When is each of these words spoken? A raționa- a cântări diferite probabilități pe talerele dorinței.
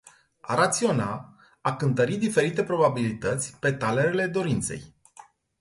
A 0.41 0.55
raționa- 0.55 1.35
a 1.61 1.75
cântări 1.75 2.15
diferite 2.17 2.63
probabilități 2.63 3.57
pe 3.59 3.71
talerele 3.71 4.27
dorinței. 4.27 4.95